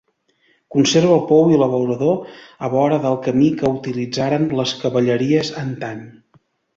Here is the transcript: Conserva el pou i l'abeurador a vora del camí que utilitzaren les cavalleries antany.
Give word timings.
Conserva 0.75 1.09
el 1.15 1.19
pou 1.31 1.51
i 1.55 1.57
l'abeurador 1.63 2.15
a 2.67 2.69
vora 2.75 2.97
del 3.03 3.17
camí 3.27 3.49
que 3.59 3.71
utilitzaren 3.79 4.49
les 4.61 4.73
cavalleries 4.85 5.53
antany. 5.65 6.01